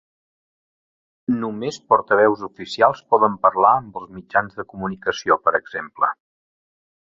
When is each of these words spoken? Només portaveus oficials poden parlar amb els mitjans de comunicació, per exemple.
Només 1.43 1.77
portaveus 1.93 2.41
oficials 2.47 3.03
poden 3.13 3.35
parlar 3.45 3.75
amb 3.83 4.01
els 4.01 4.09
mitjans 4.17 4.59
de 4.63 4.67
comunicació, 4.73 5.39
per 5.47 5.55
exemple. 5.61 6.11